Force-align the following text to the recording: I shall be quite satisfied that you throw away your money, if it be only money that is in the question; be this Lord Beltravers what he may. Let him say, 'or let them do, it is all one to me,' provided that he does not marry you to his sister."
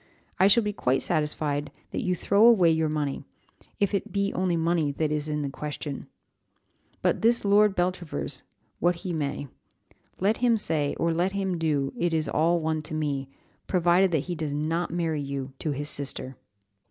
I 0.39 0.47
shall 0.47 0.63
be 0.63 0.73
quite 0.73 1.03
satisfied 1.03 1.69
that 1.91 2.01
you 2.01 2.15
throw 2.15 2.43
away 2.47 2.71
your 2.71 2.89
money, 2.89 3.23
if 3.79 3.93
it 3.93 4.11
be 4.11 4.33
only 4.33 4.57
money 4.57 4.91
that 4.93 5.11
is 5.11 5.29
in 5.29 5.43
the 5.43 5.49
question; 5.51 6.07
be 7.03 7.11
this 7.11 7.45
Lord 7.45 7.75
Beltravers 7.75 8.41
what 8.79 8.95
he 9.05 9.13
may. 9.13 9.47
Let 10.19 10.37
him 10.37 10.57
say, 10.57 10.95
'or 10.95 11.13
let 11.13 11.33
them 11.33 11.59
do, 11.59 11.93
it 11.95 12.15
is 12.15 12.27
all 12.27 12.59
one 12.59 12.81
to 12.81 12.95
me,' 12.95 13.29
provided 13.67 14.09
that 14.09 14.21
he 14.25 14.33
does 14.33 14.53
not 14.53 14.89
marry 14.89 15.21
you 15.21 15.53
to 15.59 15.69
his 15.69 15.87
sister." 15.87 16.35